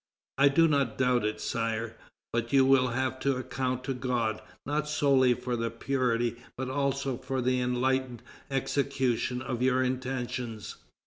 [0.39, 1.95] "I do not doubt it, Sire;
[2.33, 7.17] but you will have to account to God, not solely for the purity but also
[7.17, 10.77] for the enlightened execution of your intentions.